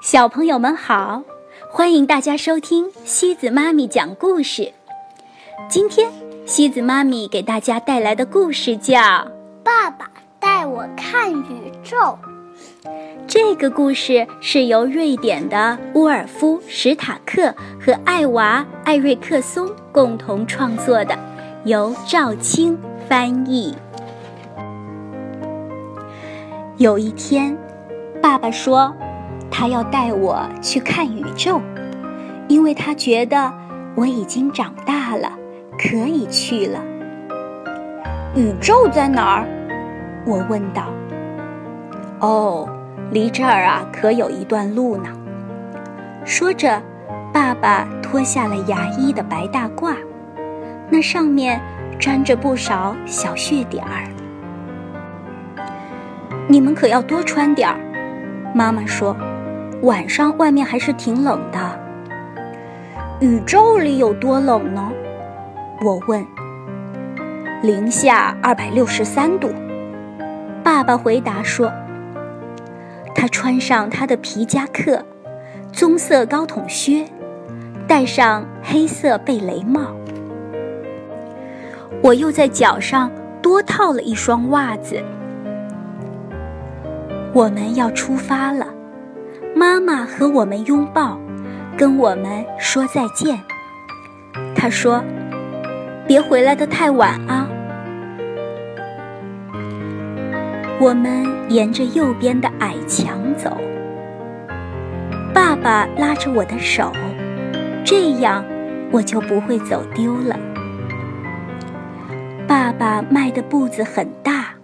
[0.00, 1.22] 小朋友们好，
[1.72, 4.72] 欢迎大家收听西子妈咪讲故事。
[5.68, 6.08] 今天
[6.46, 8.96] 西子妈咪给大家带来的故事叫
[9.64, 10.08] 《爸爸
[10.38, 11.96] 带我看宇宙》。
[13.26, 17.52] 这个故事是由瑞典的乌尔夫·史塔克
[17.84, 21.18] 和艾娃·艾瑞克松共同创作的，
[21.64, 22.78] 由赵青
[23.08, 23.74] 翻译。
[26.76, 27.58] 有一天，
[28.22, 28.94] 爸爸说。
[29.50, 31.60] 他要带我去看宇宙，
[32.48, 33.52] 因为他觉得
[33.94, 35.32] 我已经长大了，
[35.78, 36.80] 可以去了。
[38.34, 39.46] 宇宙在哪儿？
[40.24, 40.84] 我问道。
[42.20, 42.68] 哦，
[43.10, 45.08] 离这儿啊，可有一段路呢。
[46.24, 46.80] 说着，
[47.32, 49.94] 爸爸脱下了牙医的白大褂，
[50.90, 51.60] 那上面
[51.98, 54.04] 沾着不少小血点儿。
[56.46, 57.76] 你们可要多穿点儿，
[58.54, 59.16] 妈妈说。
[59.82, 61.58] 晚上外面还是挺冷的。
[63.20, 64.92] 宇宙里有多冷呢？
[65.82, 66.26] 我问。
[67.62, 69.50] 零下二百六十三度。
[70.62, 71.72] 爸爸回答说。
[73.14, 75.04] 他穿上他的皮夹克，
[75.72, 77.04] 棕色高筒靴，
[77.88, 79.80] 戴上黑色贝雷帽。
[82.00, 83.10] 我又在脚上
[83.42, 85.02] 多套了一双袜子。
[87.32, 88.67] 我们要出发了。
[89.58, 91.18] 妈妈和我们拥抱，
[91.76, 93.36] 跟我们说再见。
[94.54, 95.02] 她说
[96.06, 97.48] ：“别回来的太晚啊。”
[100.78, 103.58] 我们沿着右边的矮墙走。
[105.34, 106.92] 爸爸拉着我的手，
[107.84, 108.44] 这样
[108.92, 110.38] 我就不会走丢了。
[112.46, 114.54] 爸爸迈的步子很大，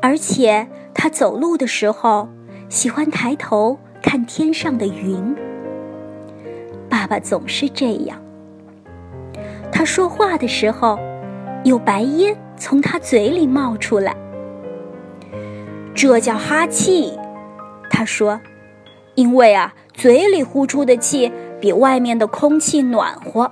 [0.00, 2.30] 而且他走路的时候
[2.70, 3.78] 喜欢抬头。
[4.06, 5.34] 看天上的云，
[6.88, 8.16] 爸爸总是这样。
[9.72, 10.96] 他说话的时候，
[11.64, 14.16] 有白烟从他嘴里冒出来，
[15.92, 17.18] 这叫哈气。
[17.90, 18.40] 他说，
[19.16, 23.50] 因为啊，嘴里呼出的气比外面的空气暖和。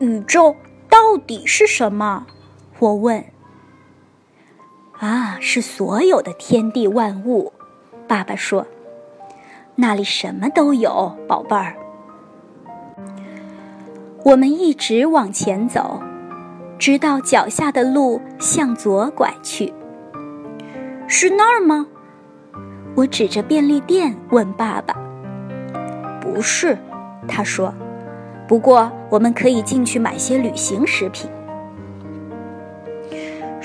[0.00, 0.54] 宇宙
[0.90, 2.26] 到底是什么？
[2.78, 3.24] 我问。
[4.98, 7.52] 啊，是所有的天地万物，
[8.08, 8.66] 爸爸说
[9.76, 11.74] ：“那里什么都有，宝贝儿。”
[14.24, 16.00] 我们一直往前走，
[16.78, 19.72] 直到脚下的路向左拐去。
[21.06, 21.86] 是那儿吗？
[22.94, 24.96] 我指着便利店问爸爸。
[26.20, 26.76] “不是。”
[27.28, 27.72] 他说
[28.48, 31.30] ，“不过我们可以进去买些旅行食品。”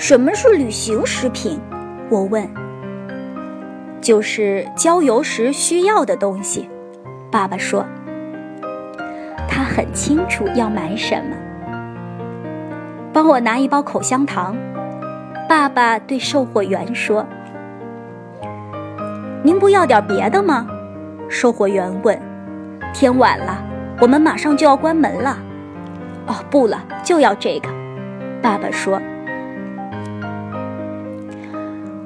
[0.02, 1.60] 什么是旅行食品？
[2.10, 2.44] 我问。
[4.00, 6.68] 就是郊游时需要的东西，
[7.30, 7.86] 爸爸说。
[9.46, 11.36] 他很清楚要买什么。
[13.12, 14.56] 帮我拿一包口香糖，
[15.48, 17.24] 爸爸对售货员说。
[19.44, 20.66] 您不要点别的吗？
[21.28, 22.20] 售货员问。
[22.92, 23.62] 天晚了，
[24.00, 25.38] 我们马上就要关门了。
[26.26, 27.68] 哦，不了，就要这个，
[28.42, 29.00] 爸爸说。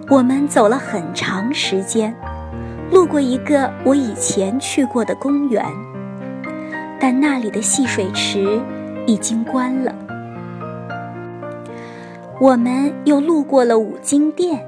[0.09, 2.15] 我们走了很长时间，
[2.93, 5.65] 路过一个我以前去过的公园，
[7.01, 8.61] 但那里的戏水池
[9.05, 9.93] 已经关了。
[12.41, 14.65] 我们又路过了五金店，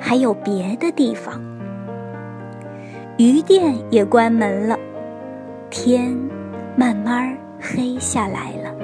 [0.00, 1.38] 还有别的地方，
[3.18, 4.78] 鱼店也关门了。
[5.68, 6.16] 天
[6.74, 8.74] 慢慢黑下来了。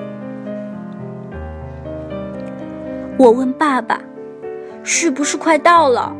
[3.17, 3.99] 我问爸爸。
[4.83, 6.15] 是不是快到了？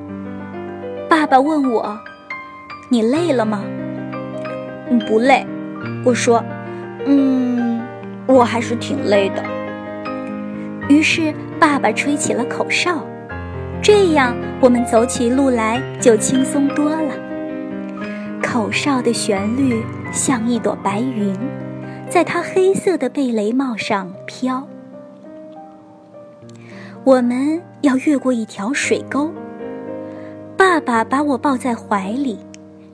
[1.09, 1.99] 爸爸问我
[2.89, 3.63] ：“你累了吗
[4.91, 5.47] ？”“嗯，不累。”
[6.05, 6.45] 我说
[7.07, 7.81] ：“嗯，
[8.27, 9.43] 我还是挺累的。”
[10.89, 13.05] 于是爸爸吹起了口哨，
[13.81, 17.13] 这样我们走起路来就轻松多了。
[18.43, 19.83] 口哨的旋律
[20.13, 21.37] 像一朵白云，
[22.09, 24.67] 在他黑色的贝雷帽上飘。
[27.05, 29.31] 我们要越过一条水沟。
[30.57, 32.39] 爸爸把我抱在怀里，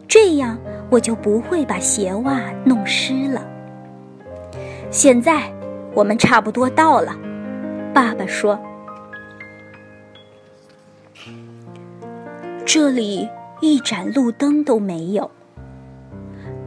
[0.06, 0.56] 这样
[0.91, 3.44] 我就不会把鞋袜弄湿了。
[4.91, 5.53] 现在
[5.94, 7.17] 我们差不多到了，
[7.93, 8.59] 爸爸说。
[12.65, 13.29] 这里
[13.61, 15.31] 一盏路灯都没有。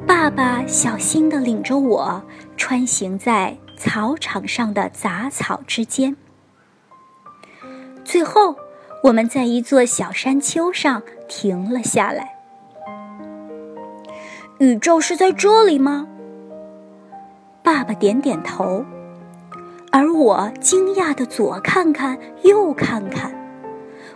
[0.08, 2.22] 爸爸小心地领着我
[2.58, 6.16] 穿行在草场上的杂草之间。
[8.12, 8.56] 最后，
[9.04, 12.34] 我们在一座小山丘上停了下来。
[14.58, 16.08] 宇宙是在这里吗？
[17.62, 18.84] 爸爸点点头，
[19.92, 23.32] 而我惊讶的左看看右看看，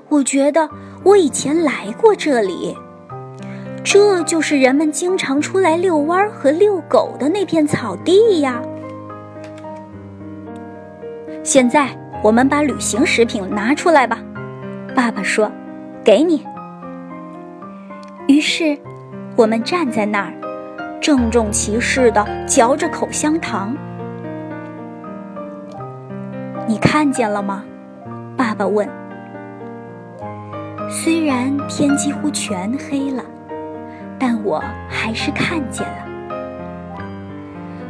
[0.09, 0.67] 我觉得
[1.03, 2.75] 我以前来过这里，
[3.83, 8.59] 这就是人们经常出来遛弯和遛狗的那片草地呀。
[11.43, 14.17] 现在我们把旅行食品拿出来吧，
[14.95, 15.51] 爸爸说
[16.05, 16.47] ：“给你。”
[18.27, 18.77] 于是，
[19.35, 20.33] 我们站在那儿。
[21.01, 23.75] 郑重其事的嚼着口香糖，
[26.65, 27.65] 你看见了吗？
[28.37, 28.87] 爸爸问。
[30.89, 33.21] 虽然天几乎全黑了，
[34.17, 36.05] 但我还是看见了。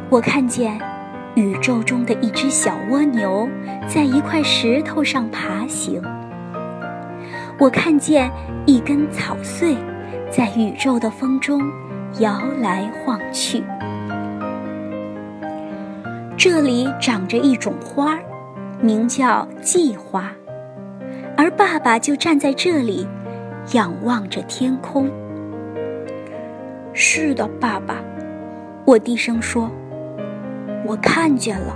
[0.09, 0.79] 我看见
[1.35, 3.47] 宇宙中的一只小蜗牛
[3.87, 6.01] 在一块石头上爬行。
[7.59, 8.31] 我看见
[8.65, 9.75] 一根草穗
[10.29, 11.61] 在宇宙的风中。
[12.19, 13.63] 摇来晃去，
[16.37, 18.19] 这里长着一种花，
[18.79, 20.31] 名叫季花，
[21.35, 23.07] 而爸爸就站在这里，
[23.71, 25.09] 仰望着天空。
[26.93, 27.95] 是的，爸爸，
[28.85, 29.71] 我低声说
[30.85, 31.75] ：“我看见了，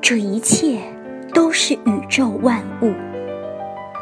[0.00, 0.78] 这一切
[1.32, 2.92] 都是宇宙万物。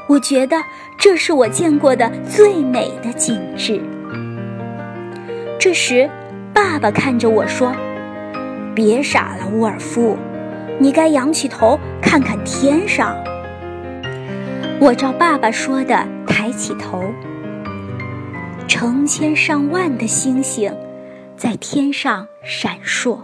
[0.08, 0.56] 我觉得。”
[1.02, 3.81] 这是我见过的最美的景致。
[5.58, 6.11] 这时，
[6.52, 7.72] 爸爸看着我说
[8.76, 10.19] ：“别傻了，沃尔夫，
[10.78, 13.16] 你该仰起头看看天上。”
[14.78, 17.02] 我照爸爸说的抬起头，
[18.69, 20.70] 成千上万的星星
[21.34, 23.19] 在天上闪烁。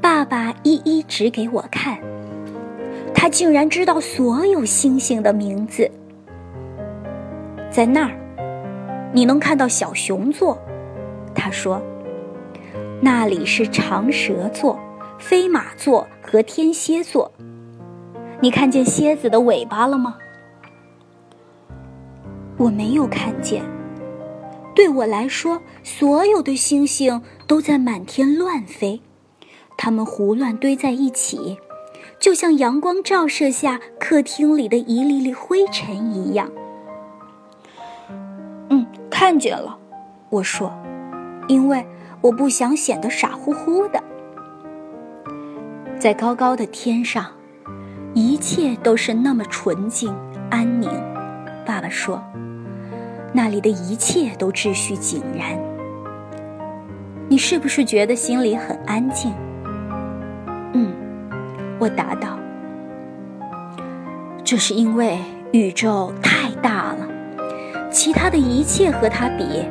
[0.00, 1.98] 爸爸一一指给我看。
[3.14, 5.90] 他竟然知道所有星星的名字。
[7.70, 10.58] 在那儿，你能看到小熊座，
[11.34, 11.82] 他说，
[13.02, 14.80] 那里是长蛇座、
[15.18, 17.30] 飞马座和天蝎座。
[18.40, 20.16] 你看见蝎子的尾巴了吗？
[22.56, 23.62] 我没有看见。
[24.80, 29.02] 对我来说，所有的星星都在满天乱飞，
[29.76, 31.58] 它们胡乱堆在一起。
[32.18, 36.50] 就像阳光照射下客厅里的一粒粒灰尘一样。
[38.70, 39.78] 嗯，看见了，
[40.30, 40.72] 我说，
[41.46, 41.86] 因为
[42.22, 44.02] 我不想显得傻乎乎的。
[45.98, 47.26] 在高高的天上，
[48.14, 50.10] 一切都是那么纯净
[50.50, 50.88] 安宁。
[51.66, 52.22] 爸爸说，
[53.32, 55.58] 那里的一切都秩序井然。
[57.28, 59.32] 你是不是觉得心里很安静？
[60.74, 60.92] 嗯。
[61.78, 62.38] 我答道
[64.44, 65.18] ：“这是因为
[65.52, 67.08] 宇宙太大了，
[67.90, 69.64] 其他的一切和它比，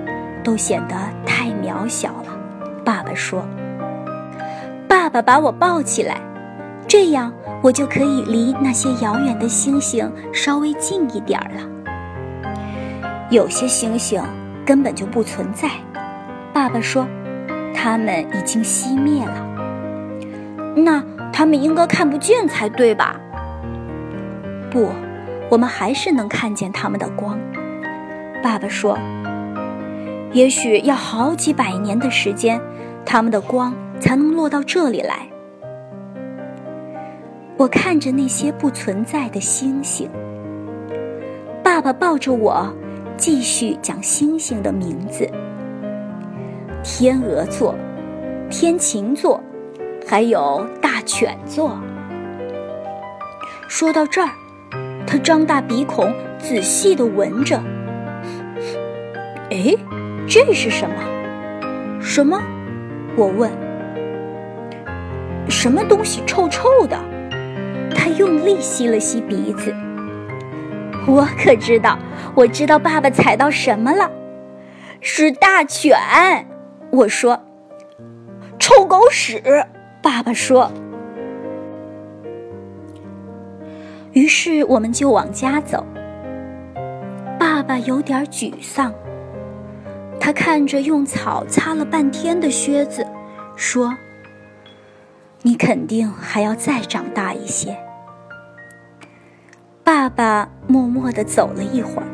[0.43, 2.35] 都显得太渺小了。”
[2.83, 3.45] 爸爸说
[4.89, 6.19] ：“爸爸把我抱起来，
[6.87, 11.61] 这样我就可以离那些遥远的星星稍微近一点儿了。
[13.29, 14.21] 有些星星
[14.65, 15.69] 根本就不存在。”
[16.53, 17.07] 爸爸说
[17.75, 19.45] ：“它们已经熄灭了。”
[20.75, 21.03] 那。
[21.31, 23.17] 他们应该看不见才对吧？
[24.69, 24.89] 不，
[25.49, 27.39] 我们还是能看见他们的光。
[28.43, 28.97] 爸爸说
[30.33, 32.59] ：“也许要好几百年的时间，
[33.05, 35.29] 他们的光才能落到这里来。”
[37.55, 40.09] 我看着那些不存在的星星。
[41.63, 42.69] 爸爸抱着我，
[43.19, 45.29] 继续讲星星的名字：
[46.81, 47.75] 天鹅座、
[48.49, 49.43] 天琴座。
[50.07, 51.77] 还有大犬座。
[53.67, 54.29] 说到这儿，
[55.05, 57.61] 他张大鼻孔，仔细的闻着。
[59.51, 59.75] 哎，
[60.25, 60.95] 这是什么？
[62.01, 62.41] 什么？
[63.17, 63.51] 我问。
[65.49, 66.97] 什么东西臭臭的？
[67.93, 69.75] 他用力吸了吸鼻子。
[71.09, 71.97] 我可知道，
[72.35, 74.11] 我知道爸爸踩到什么了，
[75.01, 75.97] 是大犬。
[76.91, 77.41] 我说，
[78.59, 79.41] 臭狗屎。
[80.01, 80.71] 爸爸说
[84.13, 85.85] ：“于是我们就往家走。
[87.37, 88.93] 爸爸有点沮丧，
[90.19, 93.05] 他看着用草擦了半天的靴子，
[93.57, 93.93] 说
[95.43, 97.77] ：‘你肯定还要再长大一些。’
[99.83, 102.07] 爸爸默默的走了一会儿，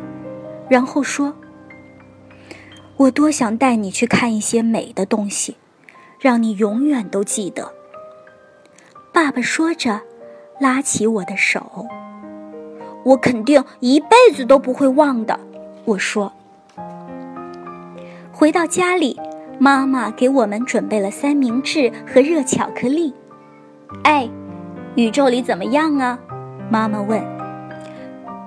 [0.68, 1.32] 然后说
[2.98, 5.58] ：‘我多想带你去看一些美的东西。’”
[6.18, 7.72] 让你永远都记得。
[9.14, 10.02] 爸爸说着，
[10.60, 11.86] 拉起我的手。
[13.04, 15.40] 我肯定一辈子都不会忘的，
[15.84, 16.34] 我说。
[18.32, 19.20] 回到家里，
[19.60, 23.14] 妈妈给我们准备了三明治和热巧克力。
[24.04, 24.28] 哎，
[24.96, 26.18] 宇宙里怎么样啊？
[26.72, 27.35] 妈妈问。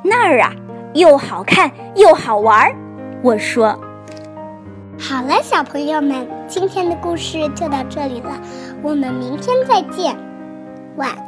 [0.08, 0.52] 那儿啊，
[0.94, 2.74] 又好看又好玩儿。
[3.22, 3.78] 我说。
[4.98, 8.30] 好了，小朋友们，今天的故事就到这里了，
[8.82, 10.16] 我们明天再见，
[10.96, 11.27] 晚。